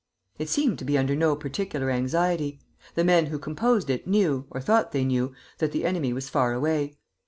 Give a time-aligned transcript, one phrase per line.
[0.39, 2.59] It seemed to be under no particular anxiety.
[2.95, 6.53] The men who composed it knew, or thought they knew, that the enemy was far
[6.53, 6.97] away.